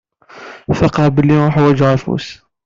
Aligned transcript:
Faqeɣ 0.77 1.07
belli 1.15 1.35
uḥwaǧeɣ 1.45 1.89
afus. 1.95 2.27